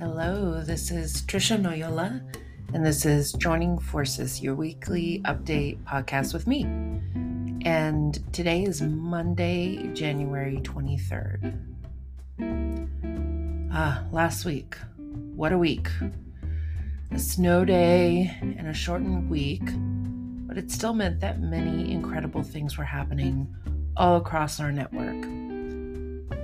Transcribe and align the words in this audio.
Hello, 0.00 0.62
this 0.62 0.90
is 0.90 1.20
Tricia 1.24 1.60
Noyola, 1.60 2.22
and 2.72 2.86
this 2.86 3.04
is 3.04 3.34
Joining 3.34 3.78
Forces, 3.78 4.40
your 4.40 4.54
weekly 4.54 5.20
update 5.26 5.76
podcast 5.84 6.32
with 6.32 6.46
me. 6.46 6.62
And 7.66 8.18
today 8.32 8.62
is 8.62 8.80
Monday, 8.80 9.92
January 9.92 10.56
23rd. 10.62 11.54
Ah, 13.70 14.02
last 14.10 14.46
week. 14.46 14.74
What 15.36 15.52
a 15.52 15.58
week. 15.58 15.90
A 17.10 17.18
snow 17.18 17.66
day 17.66 18.34
and 18.40 18.68
a 18.68 18.72
shortened 18.72 19.28
week, 19.28 19.68
but 20.46 20.56
it 20.56 20.70
still 20.70 20.94
meant 20.94 21.20
that 21.20 21.42
many 21.42 21.92
incredible 21.92 22.42
things 22.42 22.78
were 22.78 22.84
happening 22.84 23.54
all 23.98 24.16
across 24.16 24.60
our 24.60 24.72
network. 24.72 25.39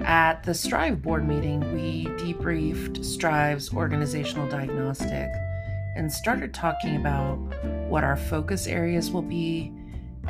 At 0.00 0.42
the 0.44 0.54
Strive 0.54 1.02
board 1.02 1.26
meeting, 1.26 1.60
we 1.74 2.06
debriefed 2.22 3.04
Strive's 3.04 3.72
organizational 3.72 4.48
diagnostic 4.48 5.28
and 5.96 6.12
started 6.12 6.54
talking 6.54 6.96
about 6.96 7.36
what 7.88 8.04
our 8.04 8.16
focus 8.16 8.66
areas 8.66 9.10
will 9.10 9.22
be 9.22 9.72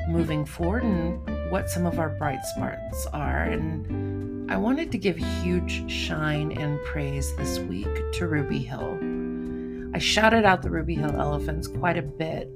moving 0.09 0.45
forward 0.45 0.83
and 0.83 1.51
what 1.51 1.69
some 1.69 1.84
of 1.84 1.98
our 1.98 2.09
bright 2.09 2.42
spots 2.45 3.06
are. 3.12 3.45
And 3.45 4.51
I 4.51 4.56
wanted 4.56 4.91
to 4.92 4.98
give 4.98 5.16
huge 5.16 5.91
shine 5.91 6.53
and 6.53 6.83
praise 6.84 7.37
this 7.37 7.59
week 7.59 8.12
to 8.12 8.27
Ruby 8.27 8.61
Hill. 8.61 8.98
I 9.95 9.98
shouted 9.98 10.45
out 10.45 10.62
the 10.62 10.70
Ruby 10.70 10.95
Hill 10.95 11.14
Elephants 11.20 11.69
quite 11.69 11.98
a 11.98 12.03
bit 12.03 12.48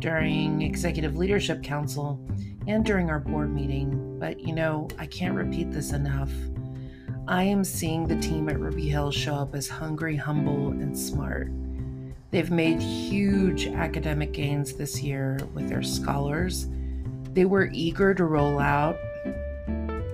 during 0.00 0.62
Executive 0.62 1.16
Leadership 1.16 1.62
Council 1.62 2.20
and 2.66 2.84
during 2.84 3.08
our 3.10 3.20
board 3.20 3.54
meeting, 3.54 4.18
but 4.18 4.40
you 4.40 4.54
know, 4.54 4.88
I 4.98 5.06
can't 5.06 5.34
repeat 5.34 5.70
this 5.70 5.92
enough. 5.92 6.30
I 7.30 7.44
am 7.44 7.62
seeing 7.62 8.08
the 8.08 8.16
team 8.16 8.48
at 8.48 8.58
Ruby 8.58 8.88
Hill 8.88 9.12
show 9.12 9.36
up 9.36 9.54
as 9.54 9.68
hungry, 9.68 10.16
humble, 10.16 10.72
and 10.72 10.98
smart. 10.98 11.48
They've 12.32 12.50
made 12.50 12.82
huge 12.82 13.68
academic 13.68 14.32
gains 14.32 14.72
this 14.72 15.00
year 15.00 15.38
with 15.54 15.68
their 15.68 15.84
scholars. 15.84 16.66
They 17.32 17.44
were 17.44 17.70
eager 17.72 18.14
to 18.14 18.24
roll 18.24 18.58
out 18.58 18.96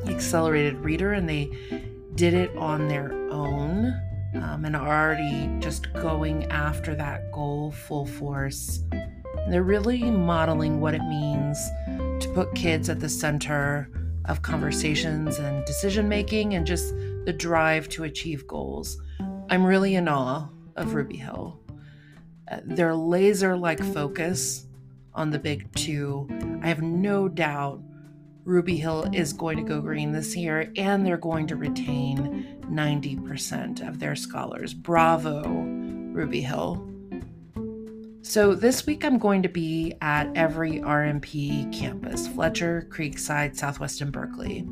accelerated 0.07 0.77
reader 0.77 1.15
and 1.15 1.27
they 1.27 1.51
did 2.17 2.35
it 2.35 2.55
on 2.55 2.87
their 2.87 3.11
own 3.31 3.99
um, 4.35 4.67
and 4.67 4.77
are 4.77 5.07
already 5.07 5.49
just 5.59 5.91
going 5.95 6.45
after 6.53 6.95
that 6.97 7.33
goal 7.33 7.73
full 7.73 8.05
force. 8.05 8.83
And 8.93 9.51
they're 9.51 9.63
really 9.63 10.03
modeling 10.03 10.83
what 10.83 10.93
it 10.93 11.03
means 11.03 11.59
to 12.21 12.31
put 12.35 12.55
kids 12.55 12.91
at 12.91 13.01
the 13.01 13.09
center 13.09 13.89
of 14.27 14.43
conversations 14.43 15.39
and 15.39 15.65
decision 15.65 16.09
making 16.09 16.55
and 16.55 16.67
just 16.67 16.93
the 17.27 17.33
drive 17.33 17.89
to 17.91 18.05
achieve 18.05 18.47
goals. 18.47 18.99
I'm 19.51 19.67
really 19.67 19.97
in 19.97 20.09
awe 20.09 20.49
of 20.77 20.95
Ruby 20.95 21.17
Hill. 21.17 21.61
Uh, 22.51 22.61
their 22.65 22.95
laser 22.95 23.57
like 23.57 23.83
focus 23.83 24.67
on 25.13 25.31
the 25.31 25.39
big 25.39 25.71
two, 25.75 26.29
I 26.63 26.69
have 26.69 26.83
no 26.83 27.29
doubt 27.29 27.83
Ruby 28.45 28.77
Hill 28.77 29.11
is 29.13 29.33
going 29.33 29.57
to 29.57 29.65
go 29.65 29.81
green 29.81 30.13
this 30.13 30.37
year 30.37 30.73
and 30.77 31.05
they're 31.05 31.17
going 31.17 31.49
to 31.49 31.57
retain 31.57 32.61
90% 32.71 33.87
of 33.87 33.99
their 33.99 34.15
scholars. 34.15 34.73
Bravo, 34.73 35.43
Ruby 35.43 36.43
Hill. 36.43 36.89
So, 38.23 38.55
this 38.55 38.87
week 38.87 39.05
I'm 39.05 39.19
going 39.19 39.43
to 39.43 39.49
be 39.49 39.95
at 40.01 40.29
every 40.37 40.81
RMP 40.81 41.73
campus 41.73 42.27
Fletcher, 42.27 42.89
Creekside, 42.91 43.57
Southwest, 43.57 44.01
and 44.01 44.11
Berkeley. 44.11 44.67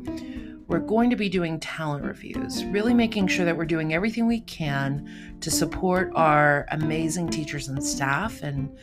We're 0.67 0.79
going 0.79 1.11
to 1.11 1.15
be 1.15 1.29
doing 1.29 1.59
talent 1.59 2.05
reviews, 2.05 2.65
really 2.65 2.93
making 2.93 3.27
sure 3.27 3.45
that 3.45 3.55
we're 3.55 3.65
doing 3.65 3.93
everything 3.93 4.25
we 4.25 4.39
can 4.41 5.37
to 5.41 5.51
support 5.51 6.11
our 6.15 6.65
amazing 6.71 7.29
teachers 7.29 7.67
and 7.67 7.83
staff 7.83 8.41
and 8.41 8.75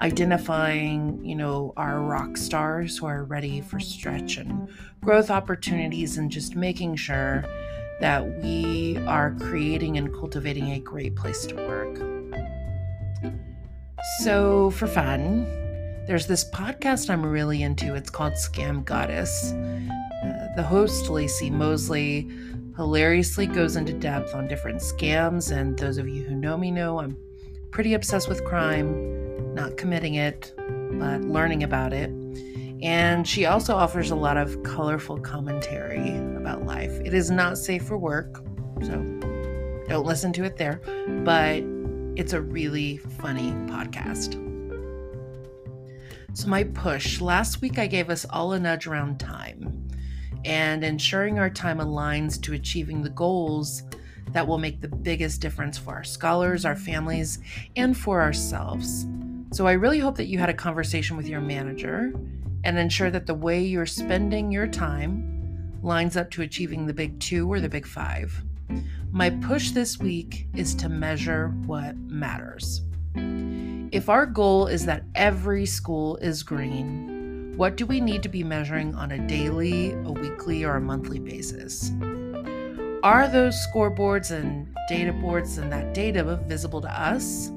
identifying, 0.00 1.24
you 1.24 1.36
know, 1.36 1.72
our 1.76 2.00
rock 2.00 2.36
stars 2.36 2.98
who 2.98 3.06
are 3.06 3.22
ready 3.22 3.60
for 3.60 3.78
stretch 3.78 4.38
and 4.38 4.68
growth 5.02 5.30
opportunities 5.30 6.18
and 6.18 6.32
just 6.32 6.56
making 6.56 6.96
sure 6.96 7.44
that 8.00 8.26
we 8.42 8.96
are 9.06 9.36
creating 9.40 9.98
and 9.98 10.12
cultivating 10.12 10.72
a 10.72 10.80
great 10.80 11.14
place 11.14 11.46
to 11.46 11.54
work. 11.54 11.96
So, 14.22 14.70
for 14.70 14.88
fun, 14.88 15.44
there's 16.06 16.26
this 16.26 16.50
podcast 16.50 17.08
I'm 17.08 17.24
really 17.24 17.62
into. 17.62 17.94
It's 17.94 18.10
called 18.10 18.32
Scam 18.32 18.84
Goddess. 18.84 19.54
The 20.56 20.62
host, 20.62 21.06
Laci 21.06 21.50
Mosley, 21.50 22.28
hilariously 22.76 23.46
goes 23.46 23.76
into 23.76 23.92
depth 23.92 24.34
on 24.34 24.48
different 24.48 24.80
scams. 24.80 25.54
And 25.54 25.78
those 25.78 25.98
of 25.98 26.08
you 26.08 26.24
who 26.24 26.34
know 26.34 26.56
me 26.56 26.70
know 26.70 26.98
I'm 26.98 27.16
pretty 27.70 27.94
obsessed 27.94 28.28
with 28.28 28.44
crime, 28.44 29.54
not 29.54 29.76
committing 29.76 30.14
it, 30.14 30.52
but 30.56 31.22
learning 31.22 31.62
about 31.62 31.92
it. 31.92 32.10
And 32.82 33.26
she 33.26 33.46
also 33.46 33.74
offers 33.74 34.10
a 34.10 34.16
lot 34.16 34.36
of 34.36 34.62
colorful 34.62 35.18
commentary 35.20 36.16
about 36.36 36.64
life. 36.64 36.92
It 37.04 37.14
is 37.14 37.30
not 37.30 37.58
safe 37.58 37.84
for 37.84 37.98
work, 37.98 38.42
so 38.82 38.92
don't 39.88 40.06
listen 40.06 40.32
to 40.34 40.44
it 40.44 40.56
there. 40.56 40.80
But 41.24 41.62
it's 42.16 42.32
a 42.32 42.40
really 42.40 42.98
funny 42.98 43.52
podcast. 43.70 44.34
So, 46.32 46.48
my 46.48 46.64
push 46.64 47.20
last 47.20 47.60
week, 47.60 47.78
I 47.78 47.86
gave 47.86 48.08
us 48.08 48.24
all 48.30 48.52
a 48.52 48.60
nudge 48.60 48.86
around 48.86 49.18
time 49.18 49.79
and 50.44 50.84
ensuring 50.84 51.38
our 51.38 51.50
time 51.50 51.78
aligns 51.78 52.40
to 52.42 52.54
achieving 52.54 53.02
the 53.02 53.10
goals 53.10 53.82
that 54.32 54.46
will 54.46 54.58
make 54.58 54.80
the 54.80 54.88
biggest 54.88 55.40
difference 55.40 55.76
for 55.76 55.94
our 55.94 56.04
scholars, 56.04 56.64
our 56.64 56.76
families, 56.76 57.38
and 57.76 57.96
for 57.96 58.20
ourselves. 58.20 59.06
So, 59.52 59.66
I 59.66 59.72
really 59.72 59.98
hope 59.98 60.16
that 60.16 60.26
you 60.26 60.38
had 60.38 60.48
a 60.48 60.54
conversation 60.54 61.16
with 61.16 61.26
your 61.26 61.40
manager 61.40 62.12
and 62.64 62.78
ensure 62.78 63.10
that 63.10 63.26
the 63.26 63.34
way 63.34 63.62
you're 63.62 63.86
spending 63.86 64.52
your 64.52 64.66
time 64.66 65.78
lines 65.82 66.16
up 66.16 66.30
to 66.30 66.42
achieving 66.42 66.86
the 66.86 66.94
big 66.94 67.18
two 67.18 67.50
or 67.50 67.58
the 67.58 67.68
big 67.68 67.86
five. 67.86 68.44
My 69.10 69.30
push 69.30 69.70
this 69.70 69.98
week 69.98 70.46
is 70.54 70.74
to 70.76 70.88
measure 70.88 71.48
what 71.66 71.96
matters. 71.96 72.82
If 73.92 74.08
our 74.08 74.26
goal 74.26 74.68
is 74.68 74.86
that 74.86 75.02
every 75.16 75.66
school 75.66 76.16
is 76.18 76.44
green, 76.44 77.19
what 77.56 77.76
do 77.76 77.84
we 77.86 78.00
need 78.00 78.22
to 78.22 78.28
be 78.28 78.42
measuring 78.42 78.94
on 78.94 79.12
a 79.12 79.26
daily, 79.26 79.92
a 79.92 80.12
weekly, 80.12 80.64
or 80.64 80.76
a 80.76 80.80
monthly 80.80 81.18
basis? 81.18 81.90
Are 83.02 83.28
those 83.28 83.54
scoreboards 83.66 84.30
and 84.30 84.68
data 84.88 85.12
boards 85.12 85.58
and 85.58 85.70
that 85.72 85.94
data 85.94 86.36
visible 86.46 86.80
to 86.80 87.00
us, 87.00 87.50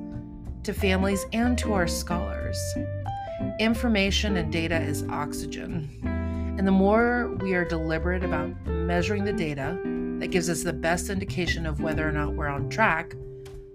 to 0.63 0.73
families, 0.73 1.25
and 1.33 1.57
to 1.57 1.73
our 1.73 1.87
scholars? 1.87 2.57
Information 3.59 4.37
and 4.37 4.51
data 4.51 4.79
is 4.79 5.03
oxygen. 5.09 5.89
And 6.57 6.67
the 6.67 6.71
more 6.71 7.35
we 7.41 7.53
are 7.53 7.65
deliberate 7.65 8.23
about 8.23 8.65
measuring 8.65 9.25
the 9.25 9.33
data, 9.33 9.79
that 10.19 10.31
gives 10.31 10.49
us 10.49 10.63
the 10.63 10.73
best 10.73 11.09
indication 11.09 11.65
of 11.65 11.81
whether 11.81 12.07
or 12.07 12.11
not 12.11 12.33
we're 12.33 12.47
on 12.47 12.69
track, 12.69 13.15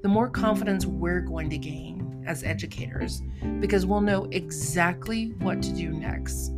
the 0.03 0.09
more 0.09 0.31
confidence 0.31 0.87
we're 0.87 1.21
going 1.21 1.51
to 1.51 1.59
gain 1.59 2.08
as 2.29 2.45
educators 2.45 3.23
because 3.59 3.87
we'll 3.87 4.03
know 4.03 4.29
exactly 4.31 5.31
what 5.39 5.63
to 5.63 5.73
do 5.73 5.91
next 5.91 6.53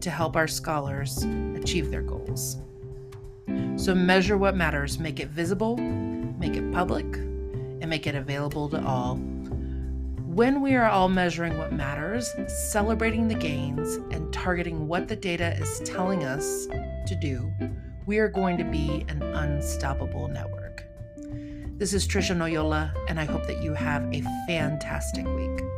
to 0.00 0.10
help 0.10 0.36
our 0.36 0.46
scholars 0.46 1.24
achieve 1.56 1.90
their 1.90 2.02
goals. 2.02 2.58
So, 3.76 3.94
measure 3.94 4.36
what 4.36 4.54
matters, 4.54 4.98
make 4.98 5.18
it 5.18 5.28
visible, 5.28 5.76
make 5.76 6.56
it 6.56 6.72
public, 6.72 7.06
and 7.16 7.88
make 7.88 8.06
it 8.06 8.14
available 8.14 8.68
to 8.68 8.84
all. 8.84 9.16
When 9.16 10.60
we 10.60 10.74
are 10.74 10.88
all 10.88 11.08
measuring 11.08 11.56
what 11.58 11.72
matters, 11.72 12.30
celebrating 12.48 13.28
the 13.28 13.34
gains, 13.34 13.96
and 14.12 14.32
targeting 14.32 14.88
what 14.88 15.08
the 15.08 15.16
data 15.16 15.56
is 15.58 15.80
telling 15.84 16.24
us 16.24 16.66
to 16.66 17.18
do, 17.20 17.52
we 18.06 18.18
are 18.18 18.28
going 18.28 18.58
to 18.58 18.64
be 18.64 19.04
an 19.08 19.22
unstoppable 19.22 20.28
network. 20.28 20.63
This 21.84 21.92
is 21.92 22.08
Tricia 22.08 22.34
Noyola, 22.34 22.94
and 23.10 23.20
I 23.20 23.26
hope 23.26 23.46
that 23.46 23.62
you 23.62 23.74
have 23.74 24.10
a 24.10 24.22
fantastic 24.46 25.26
week. 25.26 25.73